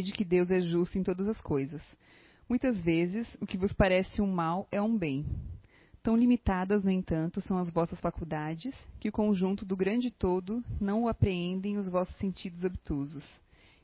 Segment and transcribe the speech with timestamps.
[0.00, 1.82] de que Deus é justo em todas as coisas.
[2.48, 5.26] Muitas vezes, o que vos parece um mal é um bem.
[6.02, 11.02] Tão limitadas, no entanto, são as vossas faculdades, que o conjunto do grande todo não
[11.02, 13.24] o apreendem os vossos sentidos obtusos.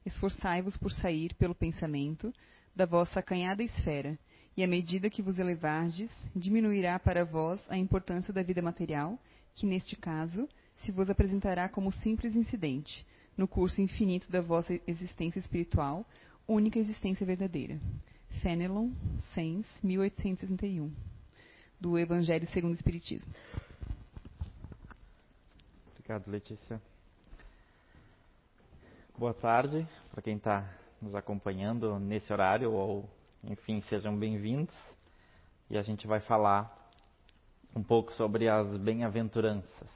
[0.04, 2.32] Esforçai-vos por sair, pelo pensamento,
[2.74, 4.18] da vossa acanhada esfera,
[4.56, 9.18] e à medida que vos elevardes, diminuirá para vós a importância da vida material,
[9.54, 10.48] que neste caso
[10.78, 13.06] se vos apresentará como simples incidente,
[13.38, 16.04] no curso infinito da vossa existência espiritual,
[16.46, 17.78] única existência verdadeira.
[18.42, 18.90] Fenelon,
[19.32, 20.92] Sens, 1861
[21.80, 23.32] do Evangelho segundo o Espiritismo.
[25.92, 26.82] Obrigado, Letícia.
[29.16, 30.68] Boa tarde para quem está
[31.00, 33.08] nos acompanhando nesse horário, ou
[33.44, 34.74] enfim, sejam bem-vindos.
[35.70, 36.90] E a gente vai falar
[37.74, 39.90] um pouco sobre as bem-aventuranças.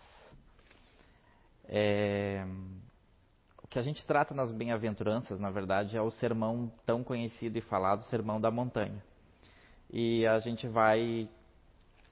[1.65, 2.47] É...
[3.73, 7.63] O que a gente trata nas bem-aventuranças, na verdade, é o sermão tão conhecido e
[7.63, 9.03] falado, Sermão da Montanha.
[9.91, 11.27] E a gente vai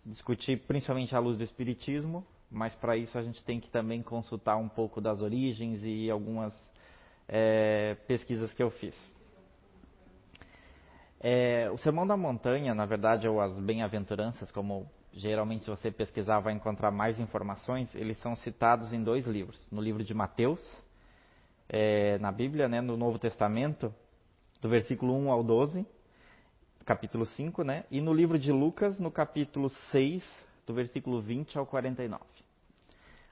[0.07, 4.57] discutir principalmente à luz do Espiritismo, mas para isso a gente tem que também consultar
[4.57, 6.55] um pouco das origens e algumas
[7.29, 8.97] é, pesquisas que eu fiz.
[11.21, 16.41] É, o Sermão da Montanha, na verdade, ou as Bem-aventuranças, como geralmente se você pesquisar
[16.41, 19.71] vai encontrar mais informações, eles são citados em dois livros.
[19.71, 20.67] No livro de Mateus,
[21.73, 23.95] é, na Bíblia, né, no Novo Testamento,
[24.61, 25.87] do versículo 1 ao 12,
[26.85, 27.85] capítulo 5, né?
[27.91, 30.25] E no livro de Lucas, no capítulo 6,
[30.67, 32.25] do versículo 20 ao 49.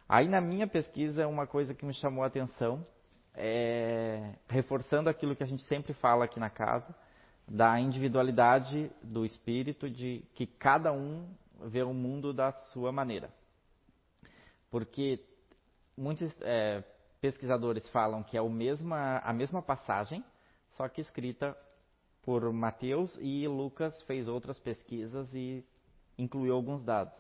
[0.09, 2.87] Aí na minha pesquisa, uma coisa que me chamou a atenção,
[3.35, 6.95] é, reforçando aquilo que a gente sempre fala aqui na casa,
[7.47, 11.29] da individualidade do espírito, de que cada um
[11.65, 13.31] vê o mundo da sua maneira.
[14.71, 15.21] Porque
[15.97, 16.85] muitos é,
[17.21, 20.25] pesquisadores falam que é o mesma, a mesma passagem,
[20.77, 21.57] só que escrita
[22.23, 25.65] por Mateus e Lucas fez outras pesquisas e
[26.17, 27.15] incluiu alguns dados.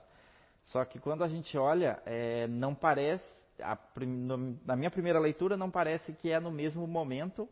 [0.66, 3.24] Só que quando a gente olha, é, não parece,
[3.60, 7.48] a, no, na minha primeira leitura, não parece que é no mesmo momento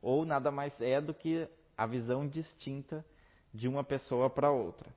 [0.00, 1.46] ou nada mais é do que
[1.76, 3.04] a visão distinta
[3.52, 4.88] de uma pessoa para outra.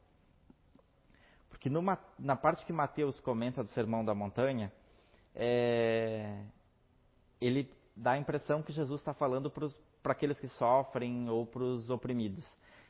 [1.50, 4.72] Porque numa, na parte que Mateus comenta do Sermão da Montanha,
[5.36, 6.44] é,
[7.46, 9.52] ele dá a impressão que Jesus está falando
[10.02, 12.46] para aqueles que sofrem ou para os oprimidos.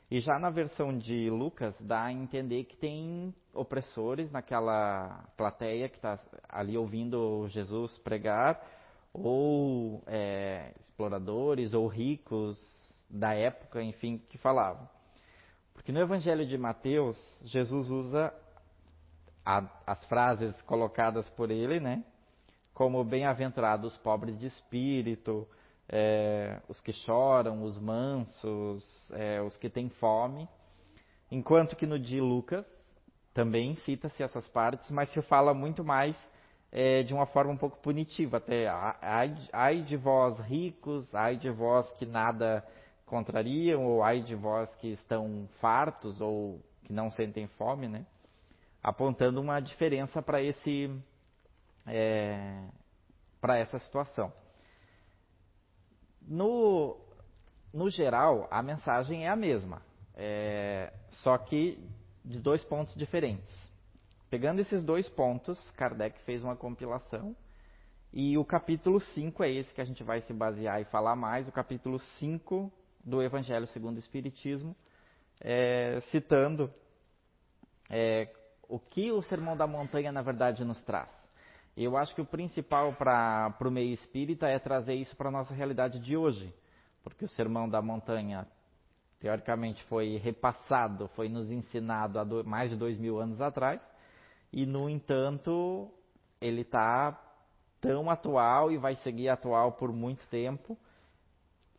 [0.10, 5.96] E já na versão de Lucas, dá a entender que tem opressores naquela plateia que
[5.96, 8.62] está ali ouvindo Jesus pregar,
[9.14, 12.60] ou é, exploradores, ou ricos
[13.10, 14.88] da época, enfim, que falavam.
[15.74, 18.34] Porque no Evangelho de Mateus, Jesus usa
[19.46, 22.04] a, as frases colocadas por ele, né?
[22.74, 25.48] Como bem-aventurados os pobres de espírito,
[25.88, 30.48] é, os que choram, os mansos, é, os que têm fome.
[31.32, 32.66] Enquanto que no de Lucas
[33.34, 36.16] também cita-se essas partes, mas se fala muito mais
[36.72, 41.50] é, de uma forma um pouco punitiva, até ai, ai de vós ricos, ai de
[41.50, 42.66] vós que nada
[43.06, 48.06] contrariam, ou ai de vós que estão fartos ou que não sentem fome, né?
[48.82, 50.90] Apontando uma diferença para esse
[51.86, 52.68] é,
[53.40, 54.32] para essa situação.
[56.22, 56.98] No,
[57.74, 59.82] no geral, a mensagem é a mesma,
[60.16, 61.78] é, só que
[62.24, 63.54] de dois pontos diferentes.
[64.30, 67.36] Pegando esses dois pontos, Kardec fez uma compilação
[68.12, 71.48] e o capítulo 5 é esse que a gente vai se basear e falar mais,
[71.48, 72.72] o capítulo 5
[73.04, 74.76] do Evangelho segundo o Espiritismo,
[75.42, 76.74] é, citando
[77.90, 78.34] é,
[78.70, 81.23] o que o Sermão da Montanha na verdade nos traz.
[81.76, 85.54] Eu acho que o principal para o meio espírita é trazer isso para a nossa
[85.54, 86.54] realidade de hoje.
[87.04, 88.48] Porque o Sermão da Montanha,
[89.20, 93.82] teoricamente, foi repassado, foi nos ensinado há mais de dois mil anos atrás.
[94.52, 95.92] E, no entanto,
[96.40, 97.20] ele está
[97.82, 100.78] tão atual e vai seguir atual por muito tempo,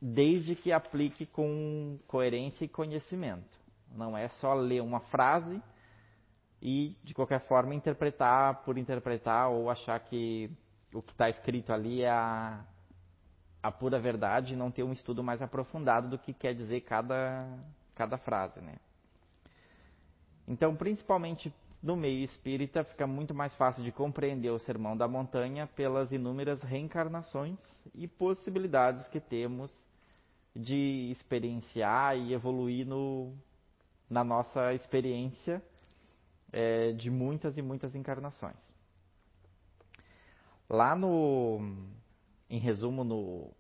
[0.03, 3.59] desde que aplique com coerência e conhecimento.
[3.95, 5.63] Não é só ler uma frase
[6.65, 10.51] e, de qualquer forma, interpretar por interpretar ou achar que
[10.95, 12.65] o que está escrito ali é a,
[13.63, 17.47] a pura verdade e não ter um estudo mais aprofundado do que quer dizer cada,
[17.95, 18.63] cada frase.
[18.63, 18.77] Né?
[20.49, 21.53] Então, principalmente
[21.83, 26.63] no meio espírita, fica muito mais fácil de compreender o Sermão da Montanha pelas inúmeras
[26.63, 27.59] reencarnações
[27.95, 29.71] e possibilidades que temos
[30.57, 33.35] de experienciar e evoluir no,
[34.09, 35.63] na nossa experiência
[36.55, 38.57] é, de muitas e muitas encarnações.
[40.71, 41.59] Lá no,
[42.49, 43.51] em resumo, no,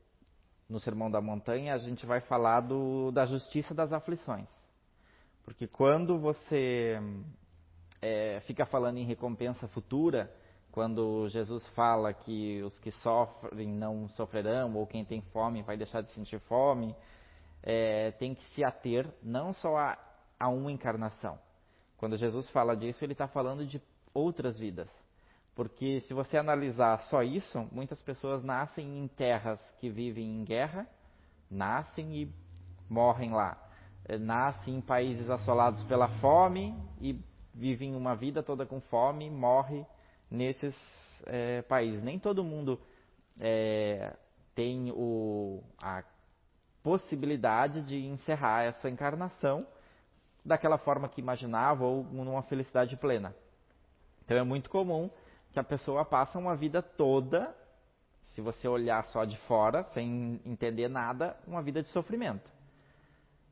[0.68, 4.46] no Sermão da Montanha, a gente vai falar do, da justiça das aflições.
[5.44, 6.96] Porque quando você
[8.00, 10.32] é, fica falando em recompensa futura,
[10.70, 16.00] quando Jesus fala que os que sofrem não sofrerão, ou quem tem fome vai deixar
[16.00, 16.94] de sentir fome,
[17.60, 19.98] é, tem que se ater não só a,
[20.38, 21.38] a uma encarnação.
[21.96, 23.80] Quando Jesus fala disso, ele está falando de
[24.12, 24.88] outras vidas.
[25.54, 30.86] Porque se você analisar só isso, muitas pessoas nascem em terras que vivem em guerra,
[31.50, 32.32] nascem e
[32.88, 33.56] morrem lá.
[34.06, 37.18] É, nascem em países assolados pela fome e
[37.54, 39.86] vivem uma vida toda com fome, morre
[40.30, 40.74] nesses
[41.26, 42.02] é, países.
[42.02, 42.80] Nem todo mundo
[43.40, 44.12] é,
[44.54, 46.02] tem o, a
[46.82, 49.66] possibilidade de encerrar essa encarnação
[50.44, 53.34] daquela forma que imaginava ou numa felicidade plena.
[54.24, 55.10] Então é muito comum
[55.52, 57.54] que a pessoa passe uma vida toda,
[58.26, 62.50] se você olhar só de fora, sem entender nada, uma vida de sofrimento.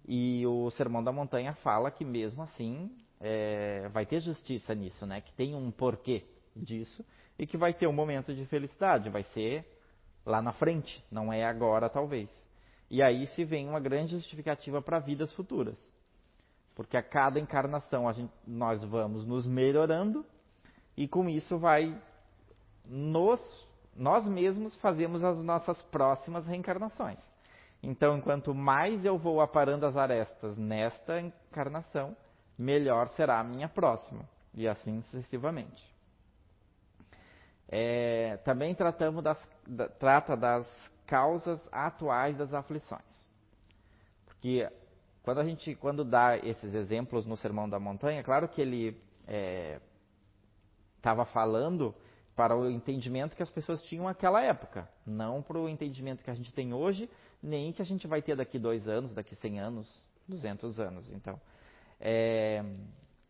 [0.06, 2.90] E o Sermão da Montanha fala que mesmo assim
[3.20, 5.20] é, vai ter justiça nisso, né?
[5.20, 6.24] Que tem um porquê
[6.56, 7.04] disso
[7.38, 9.64] e que vai ter um momento de felicidade, vai ser
[10.26, 12.28] lá na frente, não é agora talvez.
[12.90, 15.78] E aí se vem uma grande justificativa para vidas futuras.
[16.74, 20.24] Porque a cada encarnação gente, nós vamos nos melhorando
[20.96, 21.96] e com isso vai
[22.84, 23.40] nos,
[23.94, 27.18] nós mesmos fazemos as nossas próximas reencarnações.
[27.82, 32.16] Então, quanto mais eu vou aparando as arestas nesta encarnação,
[32.56, 34.24] melhor será a minha próxima,
[34.54, 35.92] e assim sucessivamente.
[37.68, 40.66] É, também tratamos das, da, trata das
[41.06, 43.00] causas atuais das aflições.
[44.26, 44.68] Porque
[45.22, 48.96] quando a gente quando dá esses exemplos no Sermão da Montanha, claro que ele
[50.96, 51.94] estava é, falando
[52.34, 56.34] para o entendimento que as pessoas tinham naquela época, não para o entendimento que a
[56.34, 57.08] gente tem hoje,
[57.42, 61.10] nem que a gente vai ter daqui dois anos, daqui 100 anos, 200 anos.
[61.10, 61.38] Então,
[62.00, 62.64] é,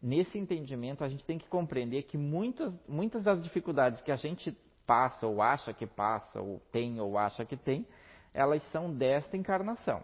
[0.00, 4.56] nesse entendimento, a gente tem que compreender que muitas, muitas das dificuldades que a gente
[4.86, 7.86] passa, ou acha que passa, ou tem, ou acha que tem,
[8.32, 10.02] elas são desta encarnação.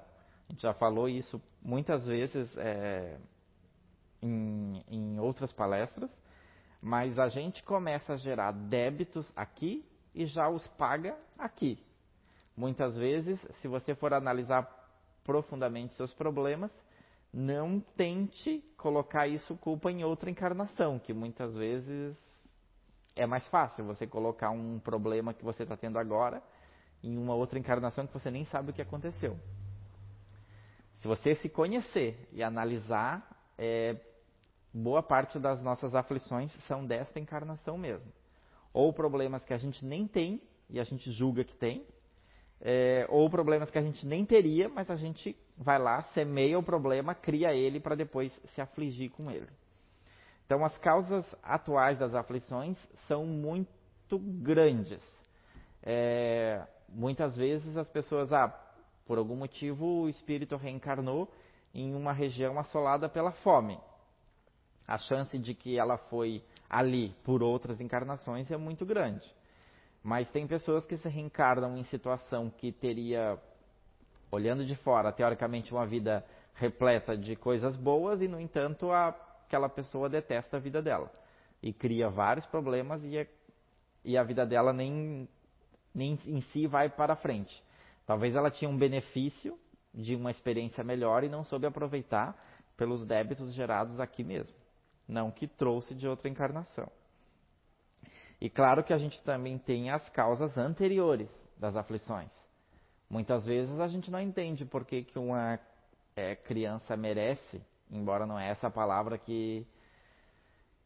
[0.49, 3.19] A gente já falou isso muitas vezes é,
[4.23, 6.11] em, em outras palestras,
[6.81, 9.85] mas a gente começa a gerar débitos aqui
[10.15, 11.79] e já os paga aqui.
[12.57, 14.67] Muitas vezes, se você for analisar
[15.23, 16.71] profundamente seus problemas,
[17.33, 22.17] não tente colocar isso culpa em outra encarnação, que muitas vezes
[23.15, 26.43] é mais fácil você colocar um problema que você está tendo agora
[27.03, 29.39] em uma outra encarnação que você nem sabe o que aconteceu.
[30.99, 33.25] Se você se conhecer e analisar,
[33.57, 33.97] é,
[34.73, 38.13] boa parte das nossas aflições são desta encarnação mesmo.
[38.73, 41.87] Ou problemas que a gente nem tem e a gente julga que tem,
[42.61, 46.63] é, ou problemas que a gente nem teria, mas a gente vai lá, semeia o
[46.63, 49.49] problema, cria ele para depois se afligir com ele.
[50.45, 55.03] Então, as causas atuais das aflições são muito grandes.
[55.83, 58.49] É, muitas vezes as pessoas, ah,
[59.09, 61.33] por algum motivo o espírito reencarnou
[61.75, 63.79] em uma região assolada pela fome.
[64.87, 69.27] A chance de que ela foi ali por outras encarnações é muito grande.
[70.03, 73.39] Mas tem pessoas que se reencarnam em situação que teria,
[74.31, 79.09] olhando de fora, teoricamente uma vida repleta de coisas boas e, no entanto, a,
[79.47, 81.11] aquela pessoa detesta a vida dela.
[81.63, 83.27] E cria vários problemas e, a,
[84.05, 85.29] e a vida dela nem,
[85.95, 87.63] nem em si vai para frente.
[88.09, 89.59] Talvez ela tinha um benefício
[89.93, 92.35] de uma experiência melhor e não soube aproveitar
[92.75, 94.57] pelos débitos gerados aqui mesmo.
[95.07, 96.91] Não que trouxe de outra encarnação.
[98.41, 102.33] E claro que a gente também tem as causas anteriores das aflições.
[103.11, 105.61] Muitas vezes a gente não entende por que, que uma
[106.17, 107.61] é, criança merece,
[107.91, 109.67] embora não é essa a palavra que,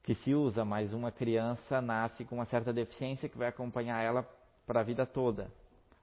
[0.02, 4.29] que se usa, mas uma criança nasce com uma certa deficiência que vai acompanhar ela
[4.67, 5.62] para a vida toda.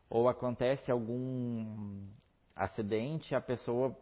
[0.09, 2.05] Ou acontece algum
[2.55, 3.95] acidente, a pessoa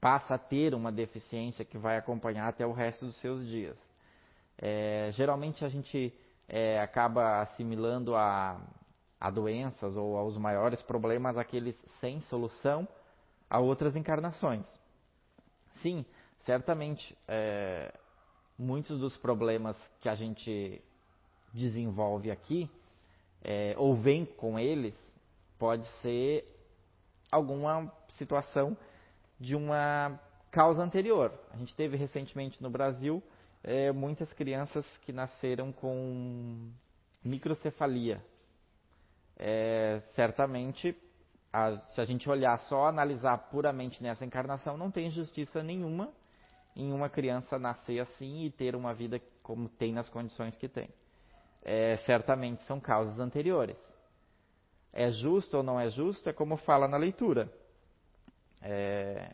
[0.00, 3.76] passa a ter uma deficiência que vai acompanhar até o resto dos seus dias.
[4.58, 6.12] É, geralmente a gente
[6.48, 8.60] é, acaba assimilando a,
[9.20, 12.88] a doenças ou aos maiores problemas aqueles sem solução
[13.48, 14.66] a outras encarnações.
[15.82, 16.04] Sim,
[16.44, 17.92] certamente é,
[18.58, 20.82] muitos dos problemas que a gente
[21.52, 22.70] desenvolve aqui
[23.44, 24.94] é, ou vem com eles
[25.62, 26.44] pode ser
[27.30, 27.88] alguma
[28.18, 28.76] situação
[29.38, 31.32] de uma causa anterior.
[31.52, 33.22] A gente teve recentemente no Brasil
[33.62, 36.68] é, muitas crianças que nasceram com
[37.22, 38.20] microcefalia.
[39.36, 40.96] É, certamente
[41.52, 46.12] a, se a gente olhar só, analisar puramente nessa encarnação, não tem justiça nenhuma
[46.74, 50.88] em uma criança nascer assim e ter uma vida como tem nas condições que tem.
[51.62, 53.91] É, certamente são causas anteriores.
[54.92, 56.28] É justo ou não é justo?
[56.28, 57.50] É como fala na leitura.
[58.60, 59.32] É,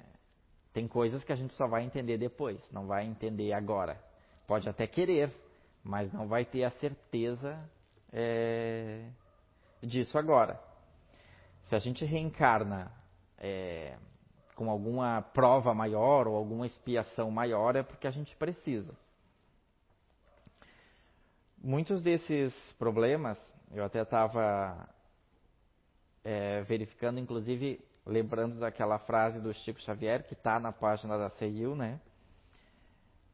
[0.73, 4.01] tem coisas que a gente só vai entender depois, não vai entender agora.
[4.47, 5.33] Pode até querer,
[5.83, 7.59] mas não vai ter a certeza
[8.13, 9.09] é,
[9.83, 10.61] disso agora.
[11.67, 12.91] Se a gente reencarna
[13.37, 13.97] é,
[14.55, 18.95] com alguma prova maior ou alguma expiação maior, é porque a gente precisa.
[21.59, 23.37] Muitos desses problemas,
[23.73, 24.89] eu até estava
[26.29, 31.75] é, verificando, inclusive lembrando daquela frase do Chico Xavier, que está na página da CIU,
[31.75, 31.99] né?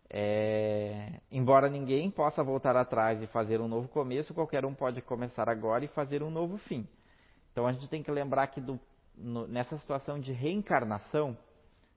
[0.09, 5.49] É, embora ninguém possa voltar atrás e fazer um novo começo, qualquer um pode começar
[5.49, 6.87] agora e fazer um novo fim.
[7.51, 8.79] Então a gente tem que lembrar que do,
[9.17, 11.37] no, nessa situação de reencarnação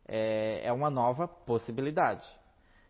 [0.07, 2.27] é, é, uma nova possibilidade.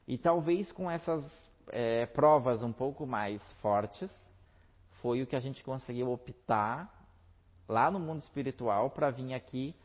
[0.07, 1.25] E talvez com essas
[1.67, 4.09] é, provas um pouco mais fortes,
[5.01, 6.96] foi o que a gente conseguiu optar
[7.67, 9.75] lá no mundo espiritual para vir aqui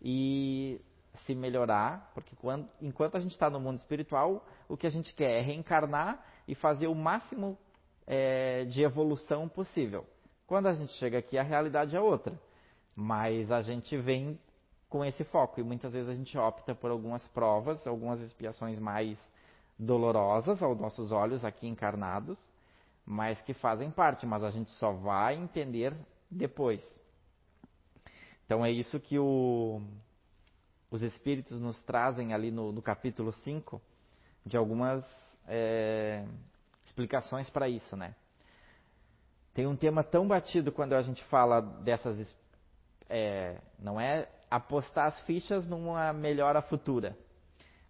[0.00, 0.80] e
[1.26, 5.14] se melhorar, porque quando, enquanto a gente está no mundo espiritual, o que a gente
[5.14, 7.58] quer é reencarnar e fazer o máximo
[8.06, 10.06] é, de evolução possível.
[10.46, 12.38] Quando a gente chega aqui, a realidade é outra.
[12.94, 14.38] Mas a gente vem
[14.88, 19.18] com esse foco e muitas vezes a gente opta por algumas provas, algumas expiações mais
[19.78, 22.38] dolorosas aos nossos olhos aqui encarnados,
[23.04, 25.94] mas que fazem parte, mas a gente só vai entender
[26.30, 26.82] depois.
[28.52, 29.80] Então é isso que o,
[30.90, 33.80] os Espíritos nos trazem ali no, no capítulo 5,
[34.44, 35.02] de algumas
[35.48, 36.22] é,
[36.84, 38.14] explicações para isso, né?
[39.54, 42.36] Tem um tema tão batido quando a gente fala dessas.
[43.08, 47.16] É, não é apostar as fichas numa melhora futura.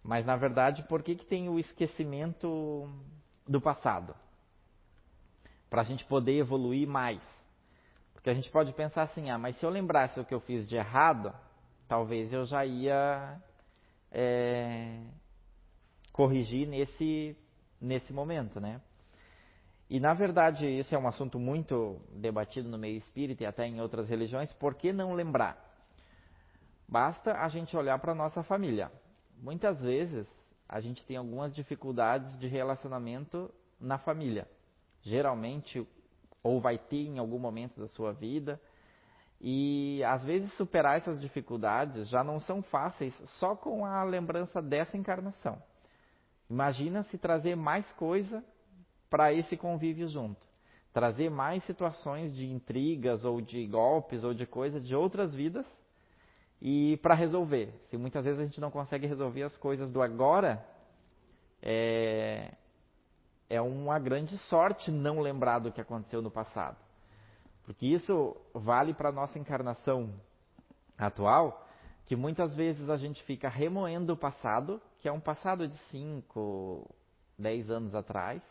[0.01, 2.89] Mas, na verdade, por que, que tem o esquecimento
[3.45, 4.15] do passado?
[5.69, 7.21] Para a gente poder evoluir mais.
[8.23, 10.65] Porque a gente pode pensar assim: ah, mas se eu lembrasse o que eu fiz
[10.65, 11.35] de errado,
[11.89, 13.37] talvez eu já ia
[14.09, 15.01] é,
[16.13, 17.35] corrigir nesse,
[17.81, 18.79] nesse momento, né?
[19.89, 23.81] E na verdade, esse é um assunto muito debatido no meio espírita e até em
[23.81, 24.53] outras religiões.
[24.53, 25.61] Por que não lembrar?
[26.87, 28.89] Basta a gente olhar para a nossa família.
[29.37, 30.25] Muitas vezes
[30.69, 34.47] a gente tem algumas dificuldades de relacionamento na família.
[35.01, 35.85] Geralmente,
[36.43, 38.59] ou vai ter em algum momento da sua vida.
[39.39, 44.97] E às vezes superar essas dificuldades já não são fáceis só com a lembrança dessa
[44.97, 45.61] encarnação.
[46.49, 48.43] Imagina se trazer mais coisa
[49.09, 50.45] para esse convívio junto.
[50.93, 55.65] Trazer mais situações de intrigas ou de golpes ou de coisas de outras vidas
[56.61, 57.73] e para resolver.
[57.89, 60.63] Se muitas vezes a gente não consegue resolver as coisas do agora,
[61.61, 62.53] é,
[63.53, 66.75] é uma grande sorte não lembrar do que aconteceu no passado.
[67.63, 70.11] Porque isso vale para a nossa encarnação
[70.97, 71.67] atual,
[72.07, 76.89] que muitas vezes a gente fica remoendo o passado, que é um passado de 5,
[77.37, 78.41] 10 anos atrás,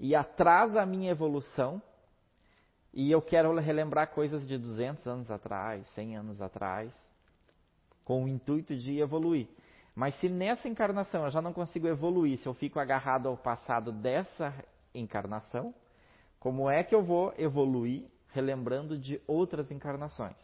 [0.00, 1.82] e atrasa a minha evolução.
[2.94, 6.90] E eu quero relembrar coisas de 200 anos atrás, 100 anos atrás,
[8.02, 9.46] com o intuito de evoluir.
[9.98, 13.90] Mas se nessa encarnação eu já não consigo evoluir, se eu fico agarrado ao passado
[13.90, 14.54] dessa
[14.94, 15.74] encarnação,
[16.38, 20.36] como é que eu vou evoluir relembrando de outras encarnações?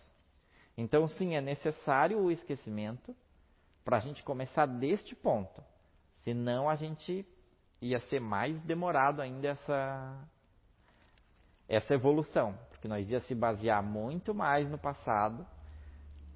[0.76, 3.14] Então, sim, é necessário o esquecimento
[3.84, 5.62] para a gente começar deste ponto.
[6.24, 7.24] Senão a gente
[7.80, 10.28] ia ser mais demorado ainda essa,
[11.68, 15.46] essa evolução, porque nós ia se basear muito mais no passado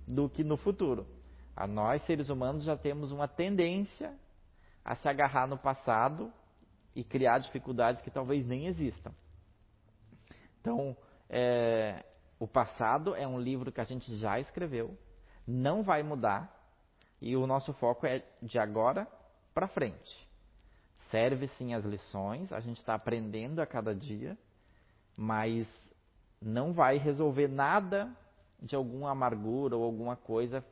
[0.07, 1.18] do que no futuro.
[1.59, 4.15] A nós, seres humanos, já temos uma tendência
[4.85, 6.33] a se agarrar no passado
[6.95, 9.13] e criar dificuldades que talvez nem existam.
[10.61, 10.97] Então,
[11.29, 12.05] é,
[12.39, 14.97] o passado é um livro que a gente já escreveu,
[15.47, 16.55] não vai mudar,
[17.21, 19.09] e o nosso foco é de agora
[19.53, 20.29] para frente
[21.11, 24.37] serve sim as lições, a gente está aprendendo a cada dia,
[25.17, 25.67] mas
[26.41, 28.11] não vai resolver nada
[28.61, 30.65] de alguma amargura ou alguma coisa.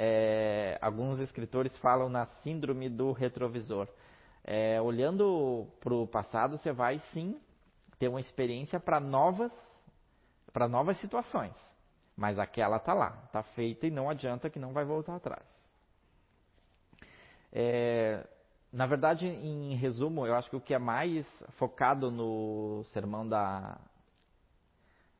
[0.00, 3.88] É, alguns escritores falam na síndrome do retrovisor.
[4.44, 7.36] É, olhando para o passado, você vai sim
[7.98, 9.50] ter uma experiência para novas,
[10.52, 11.52] para novas situações.
[12.16, 15.44] Mas aquela está lá, está feita e não adianta que não vai voltar atrás.
[17.52, 18.24] É,
[18.72, 21.26] na verdade, em resumo, eu acho que o que é mais
[21.56, 23.76] focado no sermão da,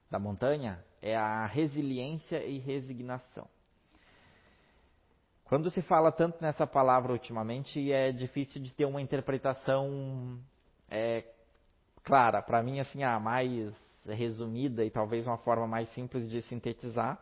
[0.08, 3.48] da montanha é a resiliência e resignação.
[5.48, 10.38] Quando se fala tanto nessa palavra ultimamente, é difícil de ter uma interpretação
[10.90, 11.24] é,
[12.04, 12.42] clara.
[12.42, 13.74] Para mim, assim, a mais
[14.06, 17.18] resumida e talvez uma forma mais simples de sintetizar,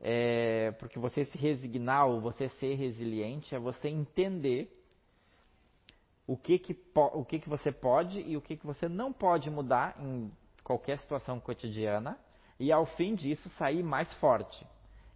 [0.00, 4.74] é, porque você se resignar ou você ser resiliente é você entender
[6.26, 9.50] o que, que, o que, que você pode e o que, que você não pode
[9.50, 10.32] mudar em
[10.64, 12.18] qualquer situação cotidiana
[12.58, 14.66] e ao fim disso sair mais forte.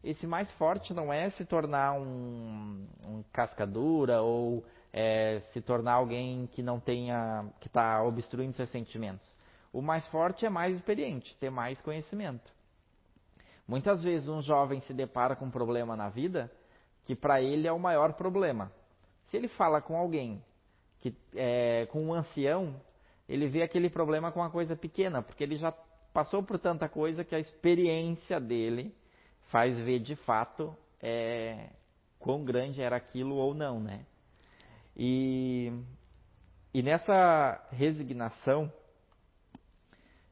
[0.06, 6.46] Esse mais forte não é se tornar um, um cascadura ou é, se tornar alguém
[6.52, 9.26] que não tenha, que está obstruindo seus sentimentos.
[9.72, 12.48] O mais forte é mais experiente, ter mais conhecimento.
[13.66, 16.48] Muitas vezes um jovem se depara com um problema na vida
[17.04, 18.70] que para ele é o maior problema.
[19.26, 20.40] Se ele fala com alguém,
[21.00, 22.80] que, é, com um ancião,
[23.28, 25.72] ele vê aquele problema com uma coisa pequena, porque ele já
[26.12, 28.94] passou por tanta coisa que a experiência dele
[29.46, 31.70] faz ver de fato é,
[32.18, 34.04] quão grande era aquilo ou não, né?
[34.96, 35.72] E,
[36.72, 38.72] e nessa resignação,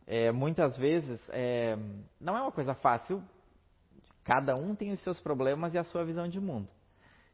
[0.06, 1.76] é, muitas vezes é,
[2.21, 3.23] não é uma coisa fácil.
[4.25, 6.68] Cada um tem os seus problemas e a sua visão de mundo.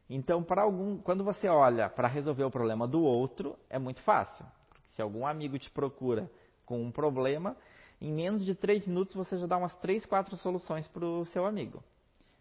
[0.09, 4.45] Então, para algum, quando você olha para resolver o problema do outro, é muito fácil.
[4.69, 6.29] Porque se algum amigo te procura
[6.65, 7.55] com um problema,
[8.01, 11.45] em menos de três minutos você já dá umas três, quatro soluções para o seu
[11.45, 11.83] amigo.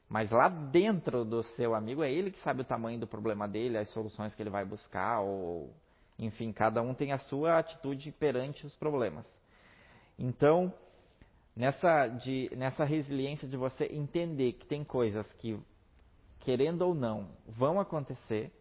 [0.08, 3.78] Mas lá dentro do seu amigo é ele que sabe o tamanho do problema dele,
[3.78, 5.70] as soluções que ele vai buscar, ou
[6.18, 9.24] enfim, cada um tem a sua atitude perante os problemas.
[10.18, 10.72] Então,
[11.54, 15.58] nessa, de, nessa resiliência de você entender que tem coisas que,
[16.40, 18.52] querendo ou não, vão acontecer,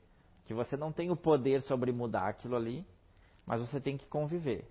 [0.45, 2.85] que você não tem o poder sobre mudar aquilo ali,
[3.45, 4.65] mas você tem que conviver.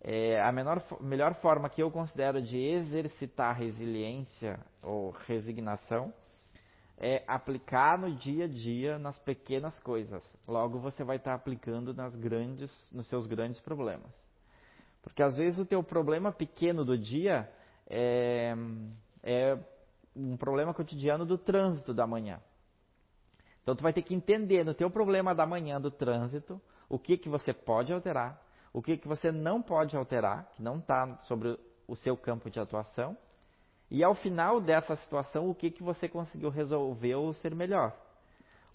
[0.00, 6.12] É, a menor, melhor forma que eu considero de exercitar resiliência ou resignação
[6.96, 10.22] é aplicar no dia a dia nas pequenas coisas.
[10.46, 14.10] Logo você vai estar aplicando nas grandes, nos seus grandes problemas.
[15.02, 17.48] Porque às vezes o teu problema pequeno do dia
[17.88, 18.54] é,
[19.22, 19.58] é
[20.14, 22.40] um problema cotidiano do trânsito da manhã.
[23.62, 27.16] Então tu vai ter que entender no teu problema da manhã do trânsito o que,
[27.16, 31.58] que você pode alterar, o que, que você não pode alterar, que não está sobre
[31.86, 33.16] o seu campo de atuação,
[33.90, 37.96] e ao final dessa situação o que, que você conseguiu resolver ou ser melhor.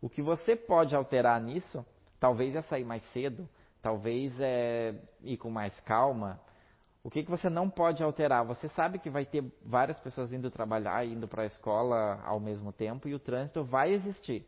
[0.02, 1.86] O que você pode alterar nisso,
[2.20, 3.48] talvez é sair mais cedo,
[3.82, 6.40] talvez é ir com mais calma.
[7.04, 8.46] O que, que você não pode alterar?
[8.46, 12.72] Você sabe que vai ter várias pessoas indo trabalhar, indo para a escola ao mesmo
[12.72, 14.48] tempo e o trânsito vai existir.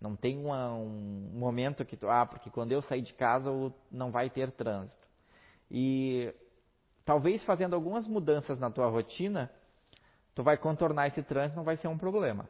[0.00, 3.50] Não tem uma, um momento que tu, ah, porque quando eu sair de casa
[3.90, 5.06] não vai ter trânsito.
[5.70, 6.32] E
[7.04, 9.50] talvez fazendo algumas mudanças na tua rotina,
[10.34, 12.48] tu vai contornar esse trânsito, não vai ser um problema.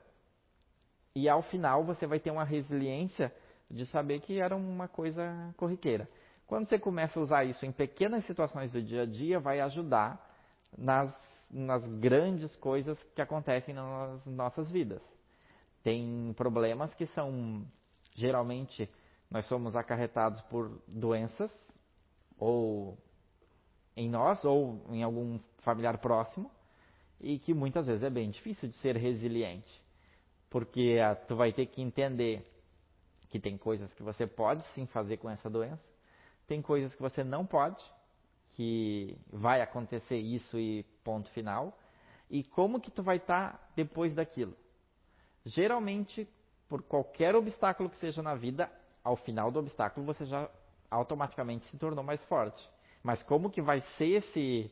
[1.15, 3.33] E ao final você vai ter uma resiliência
[3.71, 6.09] de saber que era uma coisa corriqueira.
[6.47, 10.25] Quando você começa a usar isso em pequenas situações do dia a dia, vai ajudar
[10.77, 11.13] nas,
[11.51, 15.03] nas grandes coisas que acontecem nas nossas vidas.
[15.87, 17.65] Tem problemas que são,
[18.13, 18.91] geralmente,
[19.31, 21.57] nós somos acarretados por doenças,
[22.37, 22.99] ou
[23.97, 26.51] em nós, ou em algum familiar próximo,
[27.21, 29.81] e que muitas vezes é bem difícil de ser resiliente.
[30.51, 32.45] Porque ah, tu vai ter que entender
[33.29, 35.85] que tem coisas que você pode sim fazer com essa doença,
[36.49, 37.81] tem coisas que você não pode,
[38.57, 41.79] que vai acontecer isso e ponto final,
[42.29, 44.66] e como que tu vai estar tá depois daquilo.
[45.47, 46.29] Geralmente,
[46.69, 48.69] por qualquer obstáculo que seja na vida,
[49.03, 50.51] ao final do obstáculo você já
[50.91, 52.69] automaticamente se tornou mais forte.
[53.01, 54.71] Mas como que vai ser esse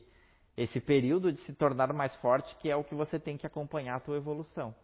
[0.57, 3.95] esse período de se tornar mais forte, que é o que você tem que acompanhar
[3.95, 4.75] a tua evolução.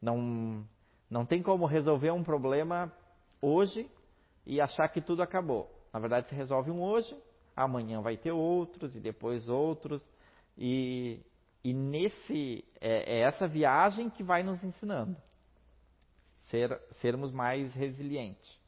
[0.00, 0.62] Não
[1.08, 2.92] não tem como resolver um problema
[3.40, 3.90] hoje
[4.46, 5.70] e achar que tudo acabou.
[5.90, 7.16] Na verdade, se resolve um hoje,
[7.56, 10.02] amanhã vai ter outros e depois outros.
[10.58, 11.20] E,
[11.64, 15.16] e nesse é, é essa viagem que vai nos ensinando
[16.50, 18.58] ser, sermos mais resilientes.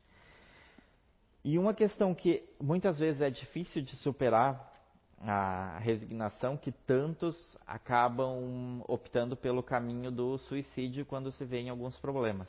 [1.45, 4.75] E uma questão que muitas vezes é difícil de superar
[5.21, 11.97] a resignação que tantos acabam optando pelo caminho do suicídio quando se vê em alguns
[11.99, 12.49] problemas.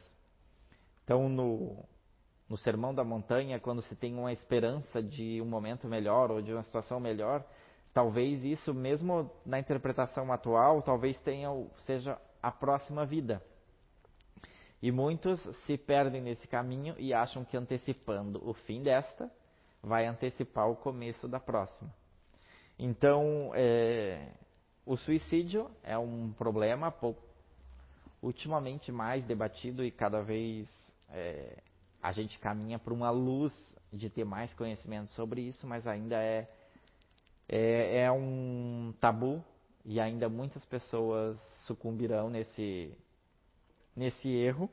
[1.04, 1.86] Então, no,
[2.50, 6.52] no Sermão da Montanha, quando se tem uma esperança de um momento melhor ou de
[6.52, 7.46] uma situação melhor,
[7.98, 13.42] talvez isso, mesmo na interpretação atual, talvez tenha, seja a próxima vida.
[14.80, 19.32] E muitos se perdem nesse caminho e acham que antecipando o fim desta,
[19.82, 21.92] vai antecipar o começo da próxima.
[22.78, 24.28] Então, é,
[24.86, 27.24] o suicídio é um problema pouco,
[28.22, 30.70] ultimamente mais debatido e cada vez
[31.10, 31.58] é,
[32.00, 33.52] a gente caminha para uma luz
[33.92, 36.48] de ter mais conhecimento sobre isso, mas ainda é,
[37.50, 39.44] é, é um tabu
[39.86, 42.92] e ainda muitas pessoas sucumbirão nesse,
[43.96, 44.70] nesse erro,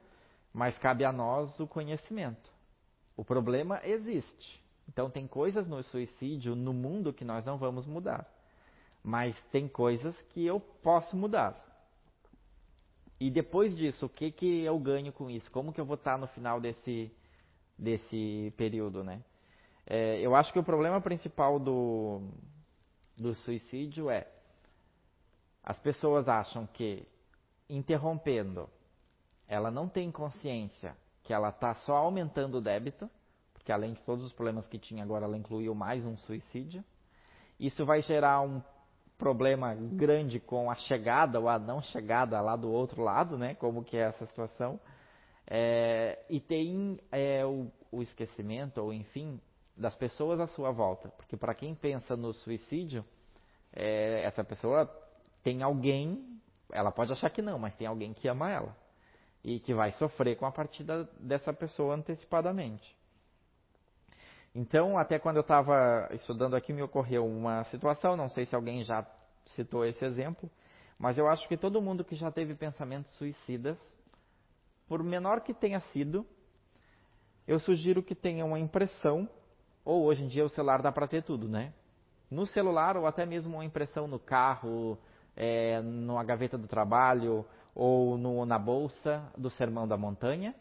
[0.52, 2.52] mas cabe a nós o conhecimento.
[3.16, 4.60] O problema existe.
[4.88, 8.28] Então tem coisas no suicídio no mundo que nós não vamos mudar.
[9.02, 11.60] Mas tem coisas que eu posso mudar.
[13.20, 15.50] E depois disso, o que, que eu ganho com isso?
[15.50, 17.10] Como que eu vou estar no final desse,
[17.78, 19.22] desse período, né?
[19.87, 22.22] É, eu acho que o problema principal do,
[23.16, 24.27] do suicídio é
[25.62, 27.07] as pessoas acham que
[27.68, 28.68] interrompendo,
[29.48, 33.11] ela não tem consciência que ela está só aumentando o débito,
[33.55, 36.85] porque além de todos os problemas que tinha agora, ela incluiu mais um suicídio.
[37.59, 38.62] Isso vai gerar um
[39.16, 43.55] problema grande com a chegada ou a não chegada lá do outro lado, né?
[43.55, 44.79] Como que é essa situação.
[45.46, 49.40] É, e tem é, o, o esquecimento, ou enfim,
[49.76, 51.08] das pessoas à sua volta.
[51.10, 53.04] Porque para quem pensa no suicídio,
[53.72, 54.87] é, essa pessoa
[55.42, 56.40] tem alguém,
[56.72, 58.76] ela pode achar que não, mas tem alguém que ama ela.
[59.42, 62.96] E que vai sofrer com a partida dessa pessoa antecipadamente.
[64.54, 68.84] Então, até quando eu estava estudando aqui, me ocorreu uma situação, não sei se alguém
[68.84, 69.04] já
[69.56, 70.48] citou esse exemplo,
[70.96, 73.76] mas eu acho que todo mundo que já teve pensamentos suicidas,
[74.87, 76.24] por menor que tenha sido,
[77.46, 79.28] eu sugiro que tenha uma impressão,
[79.85, 81.73] ou hoje em dia o celular dá para ter tudo, né?
[82.31, 84.99] No celular, ou até mesmo uma impressão no carro,
[85.37, 87.44] é, numa gaveta do trabalho,
[87.75, 90.55] ou no, na bolsa do Sermão da Montanha,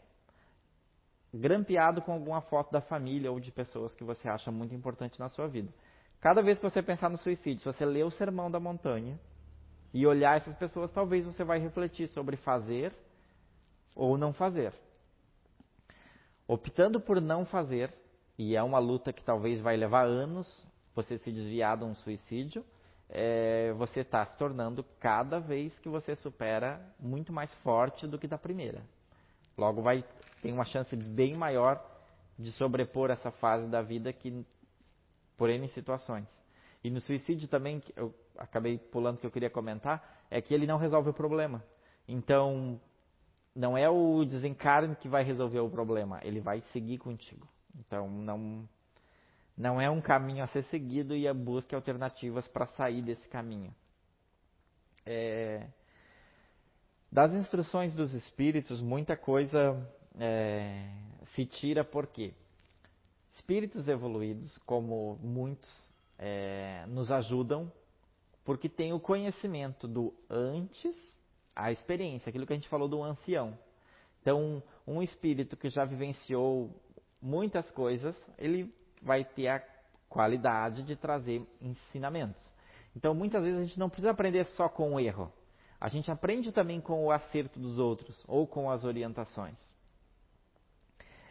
[1.32, 5.28] grampeado com alguma foto da família ou de pessoas que você acha muito importante na
[5.28, 5.72] sua vida.
[6.20, 9.18] Cada vez que você pensar no suicídio, se você ler o Sermão da Montanha
[9.92, 12.92] e olhar essas pessoas, talvez você vai refletir sobre fazer
[13.94, 14.72] ou não fazer.
[16.46, 17.92] Optando por não fazer,
[18.38, 22.64] e é uma luta que talvez vai levar anos você se desviar de um suicídio,
[23.08, 28.26] é, você está se tornando cada vez que você supera muito mais forte do que
[28.26, 28.82] da primeira.
[29.56, 30.04] Logo vai
[30.42, 31.82] tem uma chance bem maior
[32.38, 34.44] de sobrepor essa fase da vida que
[35.36, 36.28] por N situações.
[36.82, 40.76] E no suicídio também, eu acabei pulando que eu queria comentar, é que ele não
[40.76, 41.64] resolve o problema.
[42.06, 42.78] Então,
[43.54, 47.48] não é o desencarne que vai resolver o problema, ele vai seguir contigo.
[47.78, 48.68] Então, não,
[49.56, 53.74] não é um caminho a ser seguido e a busca alternativas para sair desse caminho.
[55.06, 55.66] É,
[57.10, 59.76] das instruções dos espíritos, muita coisa
[60.18, 60.88] é,
[61.34, 62.32] se tira porque
[63.32, 65.70] espíritos evoluídos, como muitos,
[66.18, 67.70] é, nos ajudam
[68.44, 70.94] porque tem o conhecimento do antes,
[71.56, 73.58] a experiência, aquilo que a gente falou do ancião.
[74.20, 76.70] Então, um espírito que já vivenciou
[77.24, 79.62] muitas coisas, ele vai ter a
[80.08, 82.40] qualidade de trazer ensinamentos.
[82.94, 85.32] Então, muitas vezes a gente não precisa aprender só com o erro.
[85.80, 89.58] A gente aprende também com o acerto dos outros ou com as orientações.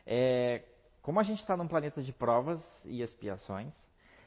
[0.05, 0.63] É,
[1.01, 3.71] como a gente está num planeta de provas e expiações,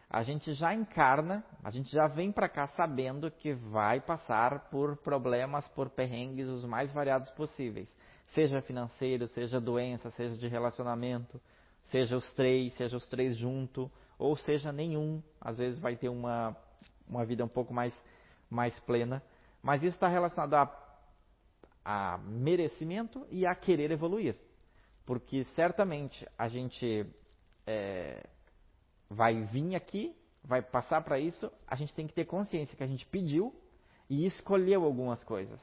[0.08, 4.96] a gente já encarna, a gente já vem para cá sabendo que vai passar por
[4.96, 7.92] problemas, por perrengues os mais variados possíveis.
[8.34, 11.40] Seja financeiro, seja doença, seja de relacionamento,
[11.90, 15.22] seja os três, seja os três junto, ou seja nenhum.
[15.40, 16.56] Às vezes vai ter uma,
[17.08, 17.94] uma vida um pouco mais,
[18.50, 19.22] mais plena.
[19.62, 20.98] Mas isso está relacionado a,
[21.84, 24.36] a merecimento e a querer evoluir.
[25.04, 27.06] Porque certamente a gente
[27.66, 28.26] é,
[29.08, 32.86] vai vir aqui, vai passar para isso, a gente tem que ter consciência que a
[32.86, 33.54] gente pediu
[34.08, 35.60] e escolheu algumas coisas.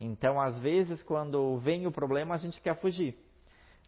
[0.00, 3.16] Então, às vezes, quando vem o problema, a gente quer fugir.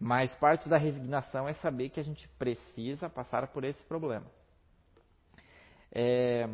[0.00, 4.26] Mas parte da resignação é saber que a gente precisa passar por esse problema.
[5.92, 6.48] É,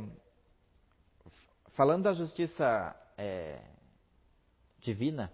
[1.80, 3.58] Falando da justiça é,
[4.80, 5.32] divina,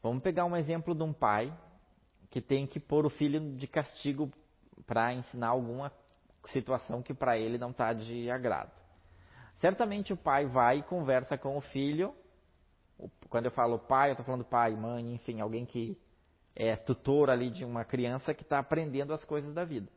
[0.00, 1.52] vamos pegar um exemplo de um pai
[2.30, 4.30] que tem que pôr o filho de castigo
[4.86, 5.90] para ensinar alguma
[6.52, 8.70] situação que para ele não está de agrado.
[9.58, 12.14] Certamente o pai vai e conversa com o filho.
[13.28, 15.98] Quando eu falo pai, eu estou falando pai, mãe, enfim, alguém que
[16.56, 19.88] é tutor ali de uma criança que está aprendendo as coisas da vida.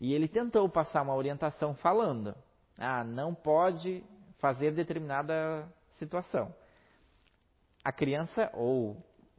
[0.00, 2.34] E ele tentou passar uma orientação falando:
[2.76, 4.02] ah, não pode
[4.38, 5.68] fazer determinada
[5.98, 6.52] situação.
[7.84, 8.96] A criança ou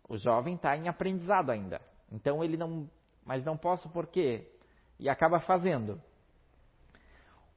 [0.08, 1.82] o jovem está em aprendizado ainda.
[2.12, 2.90] Então ele não,
[3.26, 4.48] mas não posso por quê?
[4.98, 6.02] E acaba fazendo.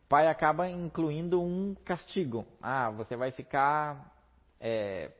[0.05, 2.47] O pai acaba incluindo um castigo.
[2.61, 4.13] Ah, você vai ficar.
[4.61, 5.11] É,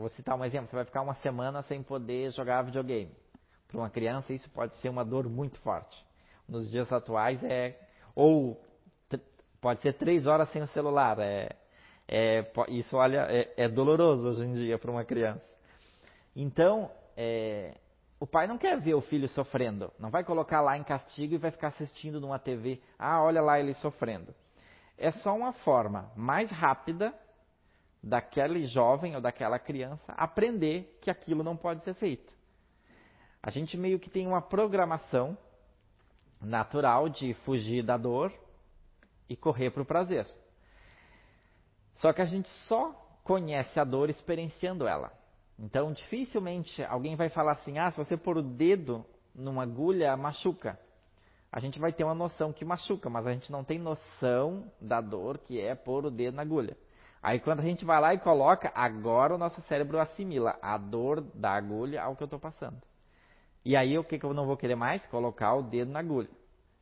[0.00, 3.14] vou citar um exemplo: você vai ficar uma semana sem poder jogar videogame.
[3.68, 6.04] Para uma criança, isso pode ser uma dor muito forte.
[6.48, 7.78] Nos dias atuais, é.
[8.14, 8.60] Ou
[9.60, 11.18] pode ser três horas sem o celular.
[11.20, 11.54] É,
[12.08, 15.44] é, isso, olha, é, é doloroso hoje em dia para uma criança.
[16.34, 17.76] Então, é,
[18.18, 19.92] o pai não quer ver o filho sofrendo.
[19.98, 22.80] Não vai colocar lá em castigo e vai ficar assistindo numa TV.
[22.98, 24.34] Ah, olha lá ele sofrendo.
[24.98, 27.14] É só uma forma mais rápida
[28.02, 32.32] daquele jovem ou daquela criança aprender que aquilo não pode ser feito.
[33.42, 35.36] A gente meio que tem uma programação
[36.40, 38.32] natural de fugir da dor
[39.28, 40.26] e correr para o prazer.
[41.96, 45.12] Só que a gente só conhece a dor experienciando ela.
[45.58, 50.78] Então, dificilmente alguém vai falar assim: ah, se você pôr o dedo numa agulha, machuca.
[51.52, 55.00] A gente vai ter uma noção que machuca, mas a gente não tem noção da
[55.00, 56.76] dor que é pôr o dedo na agulha.
[57.22, 61.20] Aí, quando a gente vai lá e coloca, agora o nosso cérebro assimila a dor
[61.20, 62.80] da agulha ao que eu estou passando.
[63.64, 65.06] E aí, o que, que eu não vou querer mais?
[65.08, 66.30] Colocar o dedo na agulha.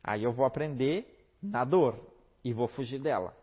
[0.01, 1.99] Aí eu vou aprender na dor
[2.43, 3.35] e vou fugir dela.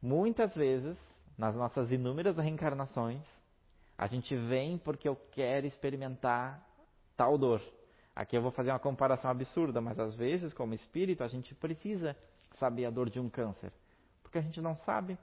[0.00, 0.96] Muitas vezes,
[1.36, 3.22] nas nossas inúmeras reencarnações,
[3.96, 6.66] a gente vem porque eu quero experimentar
[7.16, 7.60] tal dor.
[8.16, 12.16] Aqui eu vou fazer uma comparação absurda, mas às vezes, como espírito, a gente precisa
[12.54, 13.72] saber a dor de um câncer.
[14.22, 15.18] Porque a gente não sabe.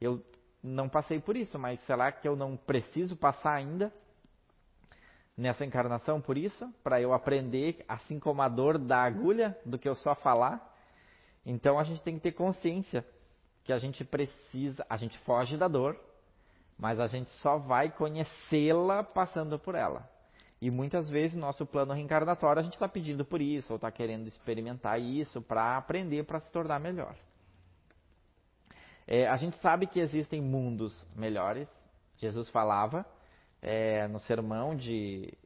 [0.00, 0.22] Eu
[0.62, 3.92] não passei por isso, mas será que eu não preciso passar ainda
[5.36, 6.70] nessa encarnação por isso?
[6.82, 10.76] Para eu aprender, assim como a dor da agulha, do que eu só falar?
[11.44, 13.04] Então a gente tem que ter consciência
[13.64, 15.98] que a gente precisa, a gente foge da dor,
[16.78, 20.08] mas a gente só vai conhecê-la passando por ela.
[20.60, 23.90] E muitas vezes no nosso plano reencarnatório a gente está pedindo por isso, ou está
[23.90, 27.14] querendo experimentar isso para aprender, para se tornar melhor.
[29.10, 31.68] É, a gente sabe que existem mundos melhores.
[32.16, 33.04] Jesus falava
[33.60, 35.36] é, no sermão de,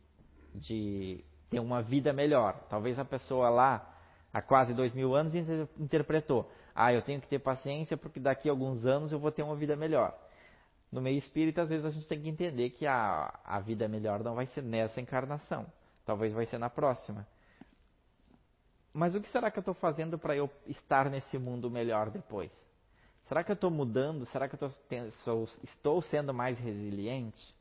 [0.54, 2.54] de ter uma vida melhor.
[2.70, 3.92] Talvez a pessoa lá,
[4.32, 5.34] há quase dois mil anos,
[5.80, 9.42] interpretou: ah, eu tenho que ter paciência porque daqui a alguns anos eu vou ter
[9.42, 10.14] uma vida melhor
[10.94, 14.22] no meio espírita, às vezes a gente tem que entender que a, a vida melhor
[14.22, 15.66] não vai ser nessa encarnação.
[16.06, 17.26] Talvez vai ser na próxima.
[18.92, 22.52] Mas o que será que eu estou fazendo para eu estar nesse mundo melhor depois?
[23.28, 24.26] Será que eu estou mudando?
[24.26, 27.54] Será que eu tô, estou sendo mais resiliente?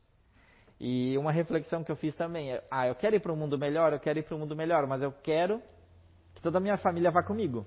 [0.78, 3.58] E uma reflexão que eu fiz também é: ah, eu quero ir para um mundo
[3.58, 5.62] melhor, eu quero ir para um mundo melhor, mas eu quero
[6.34, 7.64] que toda a minha família vá comigo.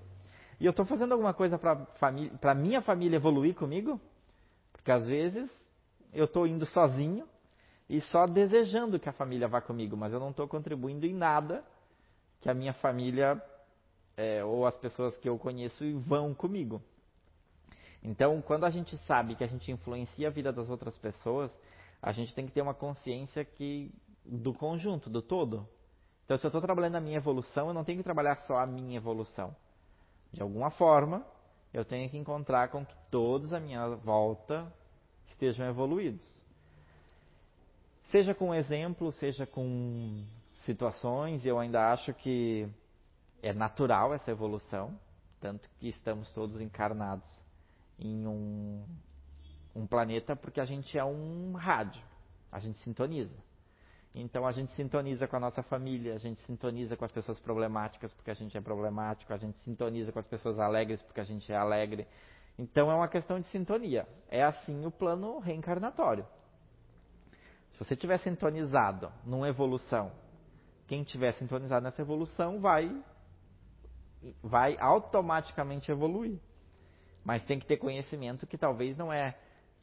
[0.60, 1.88] E eu estou fazendo alguma coisa para
[2.42, 4.00] a minha família evoluir comigo?
[4.72, 5.50] Porque às vezes
[6.14, 7.28] eu estou indo sozinho
[7.90, 11.64] e só desejando que a família vá comigo, mas eu não estou contribuindo em nada
[12.42, 13.42] que a minha família
[14.16, 16.82] é, ou as pessoas que eu conheço vão comigo.
[18.04, 21.52] Então, quando a gente sabe que a gente influencia a vida das outras pessoas,
[22.02, 23.92] a gente tem que ter uma consciência que
[24.26, 25.68] do conjunto, do todo.
[26.26, 28.66] Então, se eu estou trabalhando a minha evolução, eu não tenho que trabalhar só a
[28.66, 29.56] minha evolução.
[30.32, 31.26] De alguma forma,
[31.74, 34.72] eu tenho que encontrar com que todos à minha volta
[35.30, 36.26] estejam evoluídos.
[38.10, 40.24] Seja com exemplo, seja com
[40.66, 42.68] situações, eu ainda acho que
[43.42, 44.98] é natural essa evolução,
[45.40, 47.47] tanto que estamos todos encarnados
[48.00, 48.84] em um,
[49.76, 52.04] um planeta porque a gente é um rádio,
[52.52, 53.36] a gente sintoniza.
[54.14, 58.12] Então a gente sintoniza com a nossa família, a gente sintoniza com as pessoas problemáticas
[58.14, 61.52] porque a gente é problemático, a gente sintoniza com as pessoas alegres porque a gente
[61.52, 62.08] é alegre.
[62.58, 64.08] Então é uma questão de sintonia.
[64.28, 66.26] É assim o plano reencarnatório.
[67.74, 70.12] Se você tiver sintonizado numa evolução,
[70.88, 73.04] quem tiver sintonizado nessa evolução vai
[74.42, 76.40] vai automaticamente evoluir.
[77.28, 79.36] Mas tem que ter conhecimento que talvez não é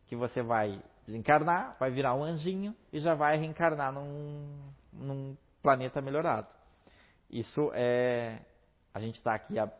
[0.06, 6.00] que você vai desencarnar, vai virar um anjinho e já vai reencarnar num, num planeta
[6.00, 6.48] melhorado.
[7.28, 8.40] Isso é.
[8.94, 9.70] A gente está aqui há.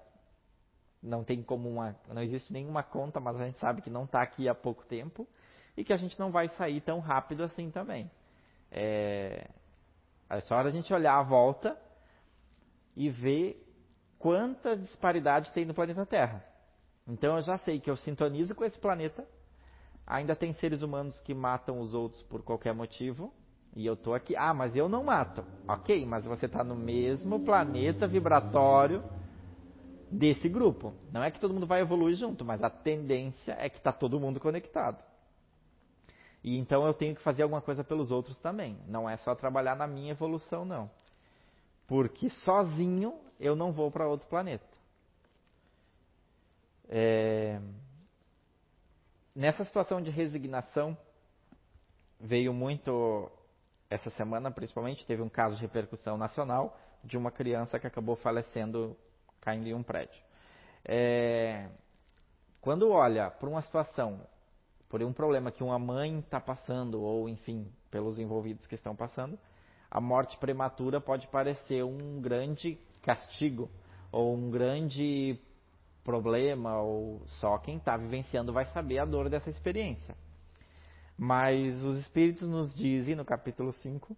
[1.02, 1.96] Não tem como uma.
[2.12, 5.26] Não existe nenhuma conta, mas a gente sabe que não está aqui há pouco tempo
[5.74, 8.10] e que a gente não vai sair tão rápido assim também.
[8.70, 9.48] É,
[10.28, 11.80] é só a gente olhar a volta
[12.94, 13.66] e ver
[14.18, 16.52] quanta disparidade tem no planeta Terra.
[17.06, 19.26] Então eu já sei que eu sintonizo com esse planeta
[20.06, 23.32] Ainda tem seres humanos que matam os outros por qualquer motivo.
[23.74, 24.36] E eu estou aqui.
[24.36, 25.44] Ah, mas eu não mato.
[25.66, 29.02] Ok, mas você está no mesmo planeta vibratório
[30.10, 30.92] desse grupo.
[31.10, 34.20] Não é que todo mundo vai evoluir junto, mas a tendência é que está todo
[34.20, 35.02] mundo conectado.
[36.42, 38.78] E então eu tenho que fazer alguma coisa pelos outros também.
[38.86, 40.90] Não é só trabalhar na minha evolução, não.
[41.88, 44.73] Porque sozinho eu não vou para outro planeta.
[46.96, 47.58] É...
[49.34, 50.96] Nessa situação de resignação,
[52.20, 53.28] veio muito,
[53.90, 58.96] essa semana principalmente, teve um caso de repercussão nacional de uma criança que acabou falecendo
[59.40, 60.22] caindo em um prédio.
[60.84, 61.68] É...
[62.60, 64.20] Quando olha para uma situação,
[64.88, 69.36] por um problema que uma mãe está passando, ou enfim, pelos envolvidos que estão passando,
[69.90, 73.68] a morte prematura pode parecer um grande castigo
[74.12, 75.40] ou um grande
[76.04, 80.14] problema, ou só quem está vivenciando vai saber a dor dessa experiência.
[81.16, 84.16] Mas os Espíritos nos dizem no capítulo 5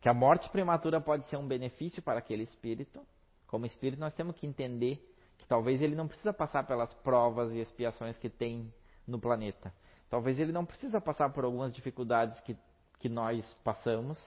[0.00, 3.00] que a morte prematura pode ser um benefício para aquele espírito.
[3.46, 5.02] Como espírito, nós temos que entender
[5.38, 8.72] que talvez ele não precisa passar pelas provas e expiações que tem
[9.06, 9.72] no planeta.
[10.10, 12.56] Talvez ele não precisa passar por algumas dificuldades que,
[12.98, 14.18] que nós passamos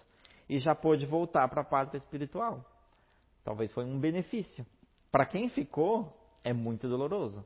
[0.50, 2.66] e já pôde voltar para a parte espiritual.
[3.44, 4.66] Talvez foi um benefício.
[5.12, 7.46] Para quem ficou, é muito doloroso.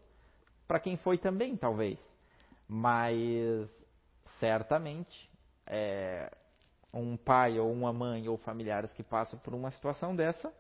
[0.68, 2.00] Para quem foi também, talvez.
[2.68, 3.70] Mas,
[4.40, 5.30] certamente,
[5.68, 6.32] é,
[6.94, 10.52] um pai ou uma mãe ou familiares que passam por uma situação dessa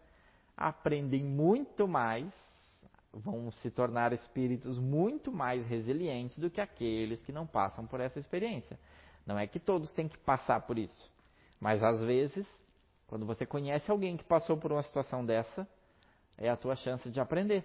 [0.56, 2.32] aprendem muito mais,
[3.12, 8.20] vão se tornar espíritos muito mais resilientes do que aqueles que não passam por essa
[8.20, 8.80] experiência.
[9.26, 11.12] Não é que todos têm que passar por isso,
[11.60, 12.46] mas às vezes
[13.12, 15.68] quando você conhece alguém que passou por uma situação dessa,
[16.42, 17.64] é a tua chance de aprender.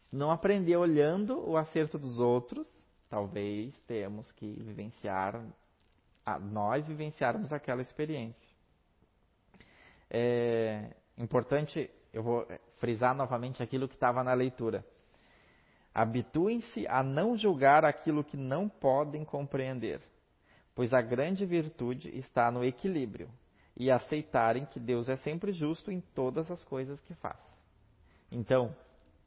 [0.00, 2.68] Se não aprender olhando o acerto dos outros,
[3.08, 5.40] talvez temos que vivenciar,
[6.50, 8.48] nós vivenciarmos aquela experiência.
[10.10, 12.46] É importante, eu vou
[12.78, 14.84] frisar novamente aquilo que estava na leitura.
[15.94, 20.00] Habituem-se a não julgar aquilo que não podem compreender,
[20.74, 23.28] pois a grande virtude está no equilíbrio
[23.76, 27.47] e aceitarem que Deus é sempre justo em todas as coisas que faz.
[28.30, 28.74] Então,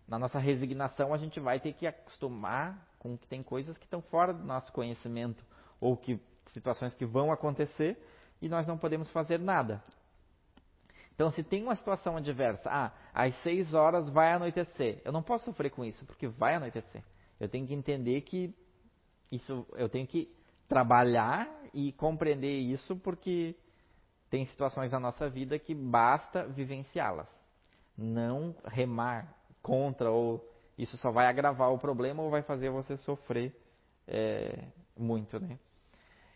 [0.07, 4.01] na nossa resignação, a gente vai ter que acostumar com que tem coisas que estão
[4.01, 5.43] fora do nosso conhecimento
[5.79, 6.19] ou que
[6.53, 7.97] situações que vão acontecer
[8.41, 9.83] e nós não podemos fazer nada.
[11.13, 15.45] Então, se tem uma situação adversa, ah, às seis horas vai anoitecer, eu não posso
[15.45, 17.03] sofrer com isso porque vai anoitecer.
[17.39, 18.55] Eu tenho que entender que
[19.31, 20.33] isso, eu tenho que
[20.67, 23.55] trabalhar e compreender isso porque
[24.29, 27.40] tem situações na nossa vida que basta vivenciá-las.
[27.97, 33.55] Não remar contra ou isso só vai agravar o problema ou vai fazer você sofrer
[34.07, 35.59] é, muito, né?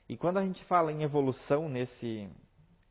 [0.07, 2.29] E quando a gente fala em evolução nesse,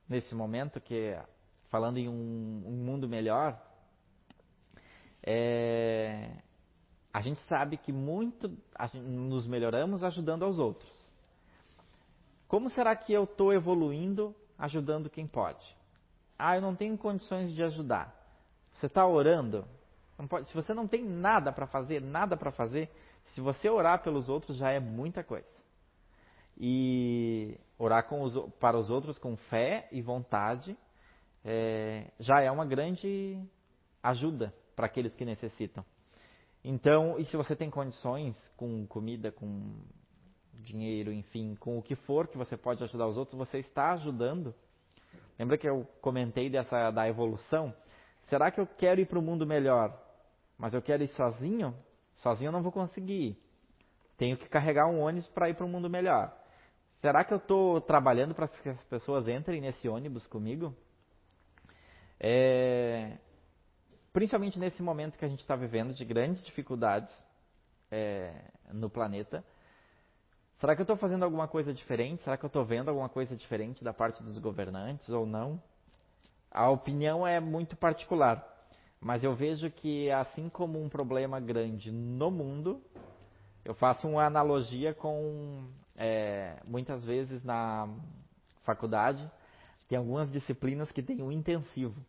[0.09, 1.25] nesse momento, que é
[1.69, 3.61] falando em um, um mundo melhor,
[5.23, 6.31] é,
[7.13, 8.49] a gente sabe que muito
[8.93, 10.93] gente, nos melhoramos ajudando aos outros.
[12.49, 15.65] Como será que eu estou evoluindo ajudando quem pode.
[16.39, 18.15] Ah, eu não tenho condições de ajudar.
[18.85, 19.65] Você está orando?
[20.29, 22.91] Pode, se você não tem nada para fazer, nada para fazer,
[23.33, 25.49] se você orar pelos outros já é muita coisa.
[26.59, 30.77] E orar os, para os outros com fé e vontade
[31.43, 33.43] é, já é uma grande
[34.03, 35.83] ajuda para aqueles que necessitam.
[36.63, 39.77] Então, e se você tem condições com comida, com
[40.57, 44.55] dinheiro, enfim, com o que for que você pode ajudar os outros, você está ajudando.
[45.39, 47.75] Lembra que eu comentei dessa da evolução?
[48.27, 49.99] Será que eu quero ir para o mundo melhor,
[50.59, 51.75] mas eu quero ir sozinho?
[52.17, 53.39] Sozinho eu não vou conseguir.
[54.17, 56.35] Tenho que carregar um ônibus para ir para um mundo melhor.
[57.01, 60.75] Será que eu estou trabalhando para que as pessoas entrem nesse ônibus comigo?
[62.19, 63.19] É,
[64.13, 67.13] principalmente nesse momento que a gente está vivendo de grandes dificuldades
[67.91, 68.33] é,
[68.73, 69.45] no planeta,
[70.65, 72.23] Será que eu estou fazendo alguma coisa diferente?
[72.23, 75.61] Será que eu estou vendo alguma coisa diferente da parte dos governantes ou não?
[76.55, 78.47] A opinião é muito particular,
[79.01, 82.81] mas eu vejo que assim como um problema grande no mundo,
[83.65, 85.65] eu faço uma analogia com
[85.97, 87.89] é, muitas vezes na
[88.63, 89.29] faculdade
[89.89, 92.01] tem algumas disciplinas que tem um intensivo.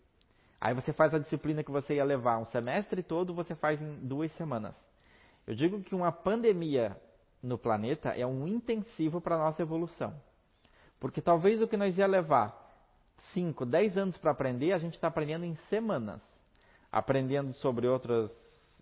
[0.62, 3.96] Aí você faz a disciplina que você ia levar um semestre todo, você faz em
[3.96, 4.76] duas semanas.
[5.48, 6.96] Eu digo que uma pandemia
[7.42, 10.14] no planeta é um intensivo para a nossa evolução.
[11.00, 12.65] Porque talvez o que nós ia levar
[13.34, 16.22] 5, 10 anos para aprender, a gente está aprendendo em semanas.
[16.92, 18.32] Aprendendo sobre outras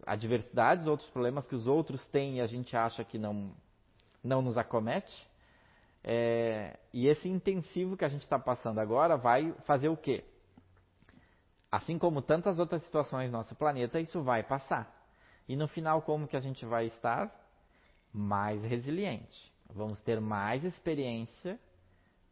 [0.06, 3.52] adversidades, outros problemas que os outros têm e a gente acha que não,
[4.24, 5.28] não nos acomete.
[6.04, 10.24] É, e esse intensivo que a gente está passando agora vai fazer o quê?
[11.72, 14.94] Assim como tantas outras situações no nosso planeta, isso vai passar.
[15.48, 17.44] E no final, como que a gente vai estar?
[18.14, 19.52] mais resiliente.
[19.74, 21.60] Vamos ter mais experiência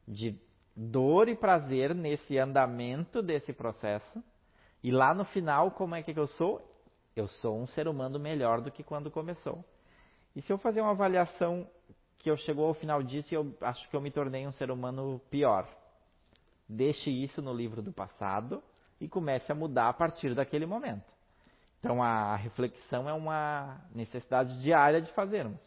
[0.07, 0.39] de
[0.75, 4.23] dor e prazer nesse andamento desse processo.
[4.83, 6.71] E lá no final, como é que eu sou?
[7.15, 9.63] eu sou um ser humano melhor do que quando começou.
[10.35, 11.67] E se eu fazer uma avaliação
[12.17, 14.71] que eu chegou ao final disso e eu acho que eu me tornei um ser
[14.71, 15.67] humano pior,
[16.67, 18.63] deixe isso no livro do passado
[18.99, 21.11] e comece a mudar a partir daquele momento.
[21.79, 25.59] Então a reflexão é uma necessidade diária de fazermos.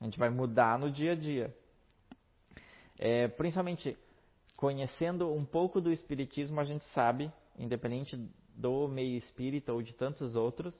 [0.00, 1.54] A gente vai mudar no dia a dia.
[2.98, 3.96] É, principalmente
[4.58, 8.16] conhecendo um pouco do espiritismo, a gente sabe, independente
[8.56, 10.74] do meio espírita ou de tantos outros,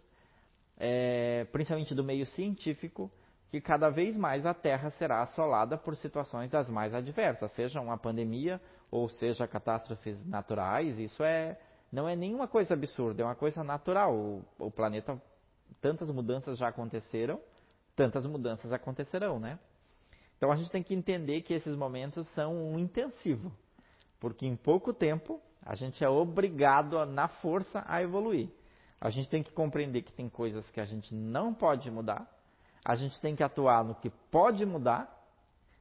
[0.76, 3.09] é, principalmente do meio científico,
[3.53, 7.97] que cada vez mais a Terra será assolada por situações das mais adversas, seja uma
[7.97, 8.61] pandemia
[8.91, 10.99] ou seja catástrofes naturais.
[10.99, 11.57] Isso é
[11.93, 14.12] não é nenhuma coisa absurda, é uma coisa natural.
[14.12, 15.22] O, o planeta,
[15.81, 17.41] tantas mudanças já aconteceram,
[17.95, 19.57] tantas mudanças acontecerão, né?
[20.37, 23.53] Então a gente tem que entender que esses momentos são um intensivo,
[24.21, 28.49] porque em pouco tempo a gente é obrigado, a, na força, a evoluir.
[29.01, 32.27] A gente tem que compreender que tem coisas que a gente não pode mudar,
[32.85, 35.14] a gente tem que atuar no que pode mudar,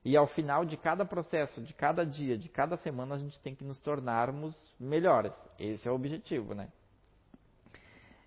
[0.03, 3.53] e ao final de cada processo, de cada dia, de cada semana, a gente tem
[3.53, 5.33] que nos tornarmos melhores.
[5.59, 6.69] Esse é o objetivo, né?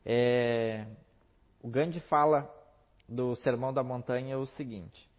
[0.05, 0.87] É...
[1.63, 2.51] O Gandhi fala
[3.09, 5.10] do Sermão da Montanha o seguinte: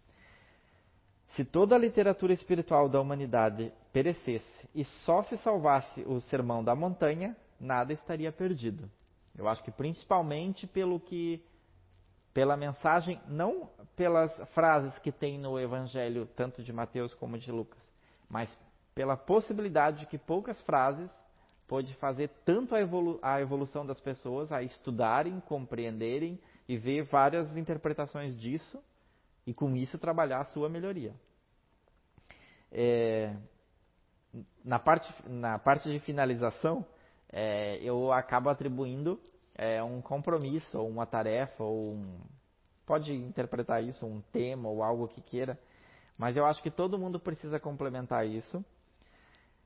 [1.36, 6.75] se toda a literatura espiritual da humanidade perecesse e só se salvasse o Sermão da
[6.75, 8.89] Montanha, nada estaria perdido.
[9.38, 11.43] Eu acho que principalmente pelo que
[12.34, 17.82] pela mensagem, não pelas frases que tem no Evangelho, tanto de Mateus como de Lucas,
[18.29, 18.49] mas
[18.95, 21.09] pela possibilidade de que poucas frases
[21.67, 27.55] pode fazer tanto a, evolu a evolução das pessoas a estudarem, compreenderem e ver várias
[27.55, 28.82] interpretações disso
[29.46, 31.14] e com isso trabalhar a sua melhoria.
[32.72, 33.36] É,
[34.64, 36.86] na, parte, na parte de finalização,
[37.30, 39.20] é, eu acabo atribuindo
[39.56, 42.20] é, um compromisso, ou uma tarefa, ou um,
[42.86, 45.60] pode interpretar isso, um tema ou algo que queira,
[46.18, 48.64] mas eu acho que todo mundo precisa complementar isso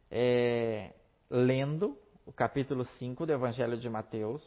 [0.09, 0.93] é,
[1.29, 4.41] lendo o capítulo 5 do Evangelho de Mateus,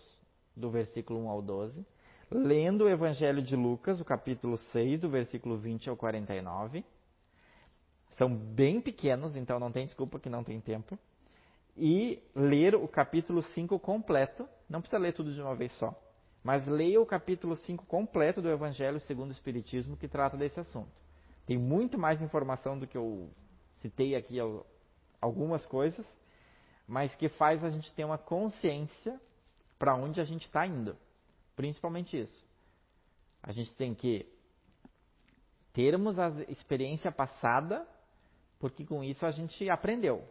[0.57, 1.87] do versículo 1 ao 12,
[2.31, 6.85] lendo o Evangelho de Lucas, o capítulo 6, do versículo 20 ao 49.
[8.11, 10.99] São bem pequenos, então não tem desculpa que não tem tempo
[11.79, 14.47] e ler o capítulo 5 completo.
[14.68, 15.95] Não precisa ler tudo de uma vez só,
[16.43, 20.91] mas leia o capítulo 5 completo do Evangelho segundo o Espiritismo que trata desse assunto.
[21.47, 23.31] Tem muito mais informação do que eu
[23.81, 24.39] citei aqui
[25.20, 26.05] algumas coisas,
[26.87, 29.18] mas que faz a gente ter uma consciência
[29.79, 30.97] para onde a gente está indo.
[31.59, 32.46] Principalmente isso.
[33.42, 34.24] A gente tem que
[35.72, 37.84] termos a experiência passada,
[38.61, 40.24] porque com isso a gente aprendeu.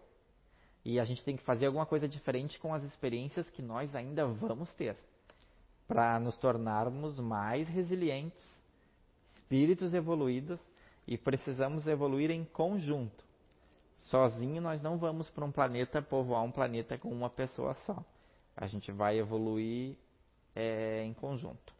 [0.86, 4.25] E a gente tem que fazer alguma coisa diferente com as experiências que nós ainda
[4.25, 4.95] vamos ter,
[5.86, 8.41] para nos tornarmos mais resilientes,
[9.36, 10.61] espíritos evoluídos
[11.05, 13.25] e precisamos evoluir em conjunto.
[13.97, 18.01] Sozinho nós não vamos para um planeta povoar um planeta com uma pessoa só.
[18.55, 19.97] A gente vai evoluir
[20.58, 21.76] é, em conjunto.